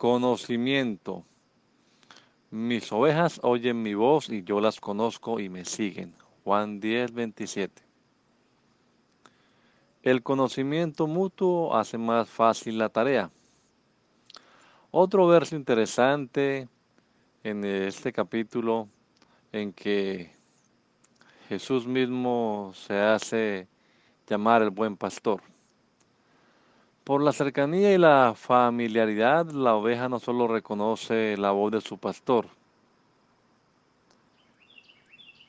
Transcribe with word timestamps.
Conocimiento. 0.00 1.26
Mis 2.50 2.90
ovejas 2.90 3.38
oyen 3.42 3.82
mi 3.82 3.92
voz 3.92 4.30
y 4.30 4.42
yo 4.42 4.58
las 4.58 4.80
conozco 4.80 5.40
y 5.40 5.50
me 5.50 5.66
siguen. 5.66 6.14
Juan 6.42 6.80
10, 6.80 7.12
27. 7.12 7.82
El 10.02 10.22
conocimiento 10.22 11.06
mutuo 11.06 11.76
hace 11.76 11.98
más 11.98 12.30
fácil 12.30 12.78
la 12.78 12.88
tarea. 12.88 13.30
Otro 14.90 15.26
verso 15.26 15.54
interesante 15.54 16.66
en 17.44 17.62
este 17.66 18.10
capítulo 18.10 18.88
en 19.52 19.70
que 19.70 20.32
Jesús 21.50 21.86
mismo 21.86 22.72
se 22.74 22.98
hace 22.98 23.68
llamar 24.26 24.62
el 24.62 24.70
buen 24.70 24.96
pastor. 24.96 25.42
Por 27.10 27.22
la 27.22 27.32
cercanía 27.32 27.92
y 27.92 27.98
la 27.98 28.34
familiaridad, 28.36 29.50
la 29.50 29.74
oveja 29.74 30.08
no 30.08 30.20
solo 30.20 30.46
reconoce 30.46 31.36
la 31.36 31.50
voz 31.50 31.72
de 31.72 31.80
su 31.80 31.98
pastor, 31.98 32.46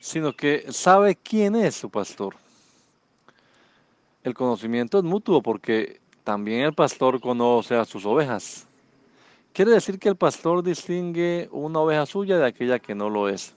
sino 0.00 0.32
que 0.32 0.72
sabe 0.72 1.14
quién 1.14 1.54
es 1.54 1.76
su 1.76 1.88
pastor. 1.88 2.34
El 4.24 4.34
conocimiento 4.34 4.98
es 4.98 5.04
mutuo 5.04 5.40
porque 5.40 6.00
también 6.24 6.62
el 6.62 6.74
pastor 6.74 7.20
conoce 7.20 7.76
a 7.76 7.84
sus 7.84 8.04
ovejas. 8.06 8.66
Quiere 9.52 9.70
decir 9.70 10.00
que 10.00 10.08
el 10.08 10.16
pastor 10.16 10.64
distingue 10.64 11.48
una 11.52 11.78
oveja 11.78 12.06
suya 12.06 12.38
de 12.38 12.46
aquella 12.46 12.80
que 12.80 12.96
no 12.96 13.08
lo 13.08 13.28
es. 13.28 13.54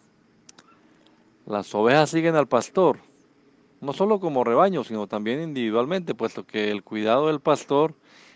Las 1.47 1.73
ovejas 1.73 2.11
siguen 2.11 2.35
al 2.35 2.45
pastor, 2.45 2.99
no 3.85 3.93
solo 3.93 4.19
como 4.19 4.43
rebaño, 4.43 4.83
sino 4.83 5.07
también 5.07 5.41
individualmente, 5.41 6.15
puesto 6.15 6.45
que 6.45 6.71
el 6.71 6.83
cuidado 6.83 7.27
del 7.27 7.39
pastor 7.39 7.93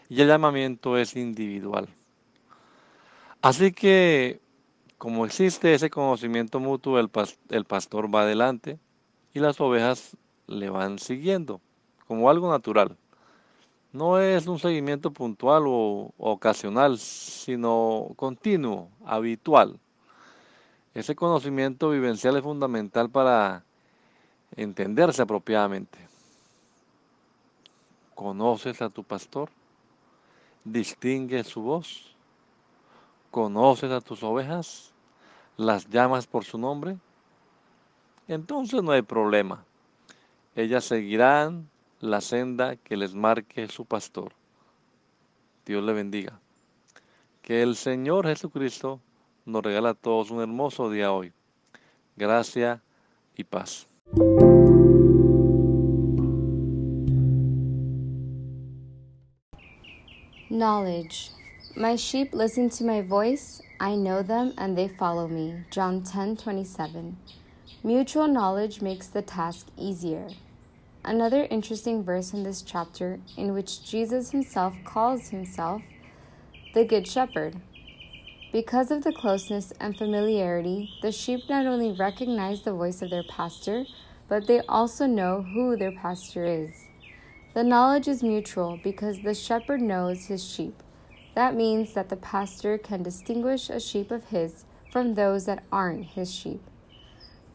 y 0.08 0.22
el 0.22 0.28
llamamiento 0.28 0.98
es 0.98 1.16
individual. 1.16 1.90
Así 3.42 3.72
que, 3.72 4.40
como 4.98 5.26
existe 5.26 5.74
ese 5.74 5.90
conocimiento 5.90 6.60
mutuo, 6.60 7.00
el, 7.00 7.10
pastor 7.10 8.14
va 8.14 8.22
adelante 8.22 8.80
y 9.34 9.40
las 9.40 9.60
ovejas 9.60 10.16
le 10.48 10.70
van 10.70 11.00
siguiendo, 11.00 11.62
como 12.08 12.30
algo 12.30 12.52
natural. 12.52 12.96
No 13.92 14.20
es 14.20 14.46
un 14.46 14.60
seguimiento 14.60 15.12
puntual 15.12 15.64
o 15.66 16.14
ocasional, 16.18 17.00
sino 17.00 18.12
continuo, 18.16 18.90
habitual. 19.04 19.80
Ese 20.94 21.16
conocimiento 21.16 21.90
vivencial 21.90 22.38
es 22.38 22.44
fundamental 22.44 23.10
para 23.10 23.64
entenderse 24.56 25.22
apropiadamente. 25.22 26.00
¿Conoces 28.16 28.82
a 28.82 28.90
tu 28.90 29.04
pastor? 29.04 29.50
¿Distingues 30.64 31.48
su 31.48 31.62
voz? 31.62 32.16
¿Conoces 33.32 33.92
a 33.92 34.02
tus 34.02 34.24
ovejas? 34.24 34.92
¿Las 35.56 35.90
llamas 35.90 36.28
por 36.28 36.44
su 36.44 36.58
nombre? 36.58 36.98
Entonces 38.28 38.84
no 38.84 38.92
hay 38.92 39.02
problema. 39.02 39.64
Ellas 40.56 40.84
seguirán 40.84 41.70
la 42.00 42.22
senda 42.22 42.76
que 42.76 42.98
les 42.98 43.14
marque 43.14 43.68
su 43.68 43.86
pastor. 43.86 44.34
Dios 45.66 45.84
le 45.84 45.94
bendiga. 45.94 46.40
Que 47.42 47.62
el 47.62 47.76
Señor 47.76 48.28
Jesucristo 48.28 49.00
nos 49.46 49.64
regala 49.64 49.90
a 49.90 49.94
todos 49.94 50.32
un 50.32 50.42
hermoso 50.42 50.90
día 50.90 51.12
hoy. 51.12 51.34
Gracia 52.16 52.82
y 53.36 53.44
paz. 53.44 53.88
Knowledge. 60.50 61.30
My 61.76 61.96
sheep 61.96 62.34
listen 62.34 62.72
to 62.72 62.84
my 62.84 63.02
voice. 63.02 63.62
I 63.80 63.96
know 63.96 64.24
them 64.24 64.56
and 64.58 64.76
they 64.76 64.88
follow 64.88 65.28
me. 65.28 65.64
John 65.70 66.02
10:27. 66.02 67.18
Mutual 67.84 68.28
knowledge 68.28 68.82
makes 68.82 69.06
the 69.06 69.22
task 69.22 69.68
easier. 69.78 70.30
Another 71.06 71.46
interesting 71.52 72.04
verse 72.04 72.34
in 72.34 72.42
this 72.42 72.64
chapter 72.64 73.20
in 73.38 73.54
which 73.54 73.84
Jesus 73.84 74.32
himself 74.32 74.74
calls 74.84 75.30
himself 75.30 75.84
the 76.74 76.84
good 76.84 77.08
shepherd. 77.08 77.58
Because 78.52 78.90
of 78.90 79.04
the 79.04 79.12
closeness 79.12 79.72
and 79.80 79.96
familiarity, 79.96 80.90
the 81.04 81.12
sheep 81.12 81.42
not 81.48 81.68
only 81.68 81.92
recognize 81.92 82.64
the 82.64 82.74
voice 82.74 83.04
of 83.04 83.12
their 83.12 83.24
pastor, 83.30 83.86
but 84.28 84.48
they 84.48 84.62
also 84.62 85.06
know 85.06 85.44
who 85.44 85.78
their 85.78 85.92
pastor 85.92 86.46
is. 86.46 86.88
The 87.54 87.64
knowledge 87.64 88.08
is 88.08 88.24
mutual 88.24 88.80
because 88.84 89.20
the 89.20 89.36
shepherd 89.36 89.82
knows 89.82 90.26
his 90.26 90.44
sheep. 90.44 90.82
That 91.36 91.56
means 91.56 91.94
that 91.94 92.10
the 92.10 92.16
pastor 92.16 92.80
can 92.80 93.04
distinguish 93.04 93.70
a 93.70 93.80
sheep 93.80 94.10
of 94.10 94.26
his 94.26 94.66
from 94.92 95.14
those 95.14 95.46
that 95.46 95.64
aren't 95.72 96.06
his 96.06 96.34
sheep. 96.34 96.62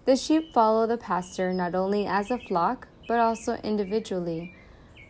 The 0.04 0.15
sheep 0.15 0.53
follow 0.53 0.87
the 0.87 0.97
pastor 0.97 1.53
not 1.53 1.75
only 1.75 2.06
as 2.06 2.31
a 2.31 2.38
flock, 2.38 2.87
but 3.09 3.19
also 3.19 3.54
individually, 3.65 4.54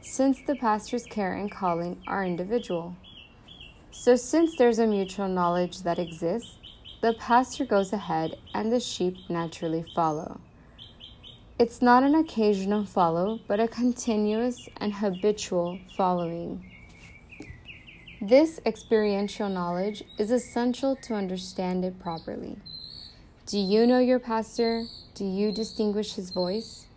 since 0.01 0.41
the 0.47 0.55
pastor's 0.55 1.05
care 1.05 1.35
and 1.35 1.51
calling 1.51 2.01
are 2.07 2.25
individual. 2.25 2.97
So, 3.97 4.17
since 4.17 4.57
there's 4.57 4.81
a 4.81 4.89
mutual 4.89 5.29
knowledge 5.29 5.83
that 5.83 6.01
exists, 6.01 6.59
the 7.01 7.15
pastor 7.15 7.65
goes 7.65 7.93
ahead 7.93 8.37
and 8.53 8.71
the 8.71 8.81
sheep 8.81 9.17
naturally 9.31 9.85
follow. 9.95 10.41
It's 11.61 11.81
not 11.81 12.03
an 12.03 12.17
occasional 12.17 12.85
follow, 12.85 13.39
but 13.47 13.61
a 13.61 13.69
continuous 13.69 14.69
and 14.79 14.95
habitual 14.95 15.79
following. 15.97 16.69
This 18.21 18.61
experiential 18.67 19.49
knowledge 19.49 20.03
is 20.19 20.33
essential 20.33 20.97
to 20.97 21.15
understand 21.15 21.85
it 21.85 22.01
properly. 22.01 22.59
Do 23.47 23.59
you 23.59 23.87
know 23.87 24.01
your 24.01 24.19
pastor? 24.19 24.87
Do 25.15 25.25
you 25.25 25.53
distinguish 25.53 26.15
his 26.15 26.31
voice? 26.31 26.89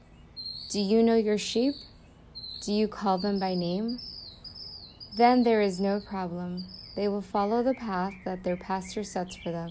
Do 0.71 0.79
you 0.79 1.03
know 1.03 1.15
your 1.15 1.37
sheep? 1.37 1.75
Do 2.61 2.73
you 2.73 2.87
call 2.87 3.19
them 3.19 3.39
by 3.39 3.53
name? 3.53 3.99
Then 5.15 5.43
there 5.43 5.61
is 5.61 5.79
no 5.79 5.99
problem. 5.99 6.65
They 6.97 7.07
will 7.07 7.21
follow 7.21 7.61
the 7.61 7.75
path 7.75 8.15
that 8.25 8.43
their 8.43 8.57
pastor 8.57 9.03
sets 9.03 9.35
for 9.35 9.51
them. 9.51 9.69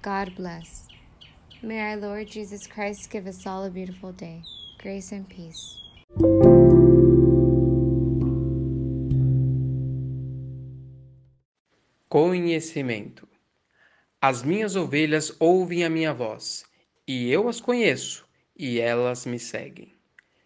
God 0.00 0.36
bless. 0.36 0.86
May 1.60 1.80
our 1.80 1.96
Lord 1.96 2.28
Jesus 2.28 2.68
Christ 2.68 3.10
give 3.10 3.26
us 3.26 3.48
all 3.48 3.64
a 3.64 3.68
beautiful 3.68 4.12
day. 4.12 4.44
Grace 4.78 5.10
and 5.10 5.28
peace. 5.28 5.76
Conhecimento. 12.08 13.26
As 14.22 14.44
minhas 14.44 14.76
ovelhas 14.76 15.34
ouvem 15.40 15.82
a 15.82 15.90
minha 15.90 16.14
voz, 16.14 16.64
e 17.08 17.28
eu 17.28 17.48
as 17.48 17.60
conheço, 17.60 18.24
e 18.56 18.78
elas 18.78 19.26
me 19.26 19.40
seguem. 19.40 19.96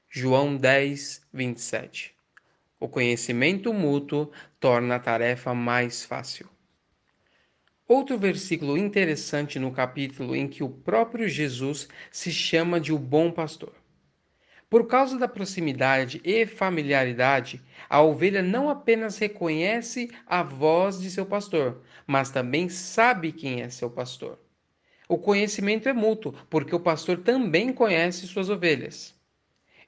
João 0.08 0.56
10, 0.56 1.20
27 1.30 2.13
o 2.84 2.88
conhecimento 2.88 3.72
mútuo 3.72 4.30
torna 4.60 4.96
a 4.96 4.98
tarefa 4.98 5.54
mais 5.54 6.04
fácil. 6.04 6.46
Outro 7.88 8.18
versículo 8.18 8.76
interessante 8.76 9.58
no 9.58 9.72
capítulo 9.72 10.36
em 10.36 10.46
que 10.46 10.62
o 10.62 10.68
próprio 10.68 11.26
Jesus 11.26 11.88
se 12.10 12.30
chama 12.30 12.78
de 12.78 12.92
o 12.92 12.98
bom 12.98 13.30
pastor. 13.30 13.72
Por 14.68 14.86
causa 14.86 15.18
da 15.18 15.26
proximidade 15.26 16.20
e 16.22 16.44
familiaridade, 16.44 17.58
a 17.88 18.02
ovelha 18.02 18.42
não 18.42 18.68
apenas 18.68 19.16
reconhece 19.16 20.10
a 20.26 20.42
voz 20.42 21.00
de 21.00 21.10
seu 21.10 21.24
pastor, 21.24 21.80
mas 22.06 22.28
também 22.28 22.68
sabe 22.68 23.32
quem 23.32 23.62
é 23.62 23.70
seu 23.70 23.88
pastor. 23.88 24.38
O 25.08 25.16
conhecimento 25.16 25.88
é 25.88 25.94
mútuo, 25.94 26.34
porque 26.50 26.74
o 26.74 26.80
pastor 26.80 27.16
também 27.16 27.72
conhece 27.72 28.26
suas 28.26 28.50
ovelhas. 28.50 29.14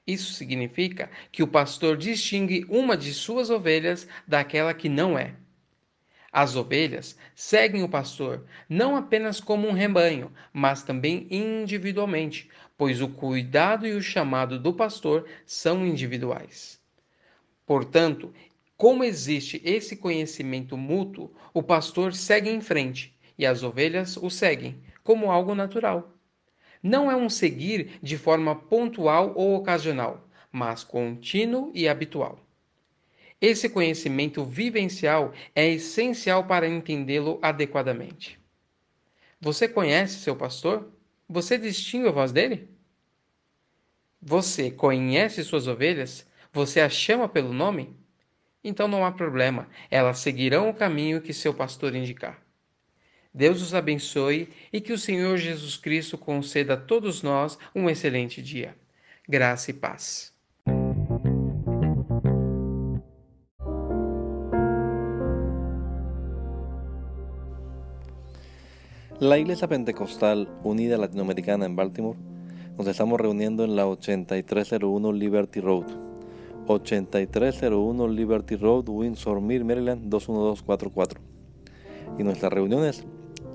Isso 0.07 0.33
significa 0.33 1.11
que 1.31 1.43
o 1.43 1.47
pastor 1.47 1.97
distingue 1.97 2.65
uma 2.69 2.97
de 2.97 3.13
suas 3.13 3.49
ovelhas 3.51 4.07
daquela 4.27 4.73
que 4.73 4.89
não 4.89 5.19
é. 5.19 5.35
As 6.31 6.55
ovelhas 6.55 7.17
seguem 7.35 7.83
o 7.83 7.89
pastor 7.89 8.45
não 8.69 8.95
apenas 8.95 9.39
como 9.39 9.67
um 9.67 9.73
rebanho, 9.73 10.31
mas 10.53 10.83
também 10.83 11.27
individualmente, 11.29 12.49
pois 12.77 13.01
o 13.01 13.09
cuidado 13.09 13.85
e 13.85 13.93
o 13.93 14.01
chamado 14.01 14.59
do 14.59 14.73
pastor 14.73 15.27
são 15.45 15.85
individuais. 15.85 16.79
Portanto, 17.65 18.33
Como 18.77 19.03
existe 19.03 19.61
esse 19.65 19.95
conhecimento 19.95 20.77
mútuo, 20.77 21.33
o 21.53 21.63
pastor 21.63 22.13
segue 22.13 22.49
em 22.49 22.61
frente 22.61 23.17
e 23.37 23.45
as 23.45 23.63
ovelhas 23.63 24.17
o 24.17 24.29
seguem, 24.29 24.79
como 25.03 25.31
algo 25.31 25.55
natural. 25.55 26.16
Não 26.81 27.11
é 27.11 27.15
um 27.15 27.29
seguir 27.29 27.99
de 28.01 28.17
forma 28.17 28.55
pontual 28.55 29.33
ou 29.35 29.55
ocasional, 29.55 30.27
mas 30.51 30.83
contínuo 30.83 31.71
e 31.73 31.87
habitual. 31.87 32.39
Esse 33.39 33.69
conhecimento 33.69 34.43
vivencial 34.43 35.33
é 35.55 35.67
essencial 35.69 36.45
para 36.45 36.67
entendê-lo 36.67 37.39
adequadamente. 37.41 38.39
Você 39.39 39.67
conhece 39.67 40.19
seu 40.19 40.35
pastor? 40.35 40.91
Você 41.29 41.57
distingue 41.57 42.07
a 42.07 42.11
voz 42.11 42.31
dele? 42.31 42.67
Você 44.21 44.71
conhece 44.71 45.43
suas 45.43 45.67
ovelhas? 45.67 46.25
Você 46.51 46.81
as 46.81 46.93
chama 46.93 47.29
pelo 47.29 47.53
nome? 47.53 47.95
então 48.67 48.87
não 48.87 49.05
há 49.05 49.11
problema, 49.11 49.67
elas 49.89 50.19
seguirão 50.19 50.69
o 50.69 50.73
caminho 50.73 51.21
que 51.21 51.33
seu 51.33 51.53
pastor 51.53 51.95
indicar. 51.95 52.41
Deus 53.37 53.61
os 53.61 53.75
abençoe 53.75 54.49
e 54.73 54.81
que 54.81 54.91
o 54.91 54.97
Senhor 54.97 55.37
Jesus 55.37 55.77
Cristo 55.77 56.17
conceda 56.17 56.73
a 56.73 56.77
todos 56.77 57.21
nós 57.21 57.55
um 57.75 57.87
excelente 57.87 58.41
dia. 58.41 58.75
Graça 59.29 59.69
e 59.69 59.75
paz. 59.75 60.33
La 69.19 69.37
Iglesia 69.37 69.67
Pentecostal 69.67 70.47
Unida 70.63 70.97
Latinoamericana 70.97 71.67
en 71.67 71.75
Baltimore 71.75 72.17
nos 72.75 72.87
estamos 72.87 73.21
reuniendo 73.21 73.63
en 73.63 73.75
la 73.75 73.85
8301 73.85 75.13
Liberty 75.13 75.59
Road 75.59 75.85
8301 76.65 78.07
Liberty 78.07 78.55
Road, 78.55 78.89
Windsor 78.89 79.41
Mill, 79.41 79.63
Maryland 79.63 80.09
21244. 80.09 81.21
Y 82.17 82.23
nuestras 82.23 82.51
reuniones 82.51 83.05